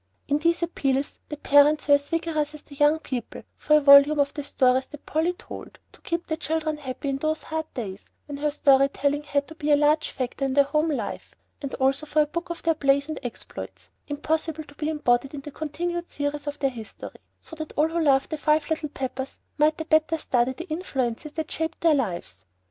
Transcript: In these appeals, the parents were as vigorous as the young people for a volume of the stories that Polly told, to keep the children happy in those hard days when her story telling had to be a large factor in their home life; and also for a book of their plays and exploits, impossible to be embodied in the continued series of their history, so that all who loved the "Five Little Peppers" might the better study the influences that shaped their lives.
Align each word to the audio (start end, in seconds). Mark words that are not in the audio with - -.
In 0.27 0.39
these 0.39 0.63
appeals, 0.63 1.19
the 1.29 1.37
parents 1.37 1.87
were 1.87 1.93
as 1.93 2.09
vigorous 2.09 2.55
as 2.55 2.63
the 2.63 2.73
young 2.73 2.97
people 2.97 3.43
for 3.55 3.77
a 3.77 3.81
volume 3.81 4.19
of 4.19 4.33
the 4.33 4.43
stories 4.43 4.87
that 4.87 5.05
Polly 5.05 5.33
told, 5.33 5.77
to 5.91 6.01
keep 6.01 6.25
the 6.25 6.37
children 6.37 6.77
happy 6.77 7.09
in 7.09 7.17
those 7.17 7.43
hard 7.43 7.71
days 7.75 8.05
when 8.25 8.37
her 8.37 8.49
story 8.49 8.87
telling 8.89 9.21
had 9.21 9.47
to 9.47 9.53
be 9.53 9.69
a 9.69 9.75
large 9.75 10.09
factor 10.09 10.43
in 10.43 10.55
their 10.55 10.63
home 10.63 10.89
life; 10.89 11.35
and 11.61 11.75
also 11.75 12.07
for 12.07 12.23
a 12.23 12.25
book 12.25 12.49
of 12.49 12.63
their 12.63 12.73
plays 12.73 13.09
and 13.09 13.19
exploits, 13.21 13.91
impossible 14.07 14.63
to 14.63 14.73
be 14.73 14.89
embodied 14.89 15.35
in 15.35 15.41
the 15.41 15.51
continued 15.51 16.09
series 16.09 16.47
of 16.47 16.57
their 16.57 16.71
history, 16.71 17.19
so 17.39 17.55
that 17.55 17.71
all 17.73 17.89
who 17.89 17.99
loved 18.01 18.31
the 18.31 18.39
"Five 18.39 18.71
Little 18.71 18.89
Peppers" 18.89 19.37
might 19.59 19.77
the 19.77 19.85
better 19.85 20.17
study 20.17 20.53
the 20.53 20.67
influences 20.69 21.33
that 21.33 21.51
shaped 21.51 21.81
their 21.81 21.93
lives. 21.93 22.47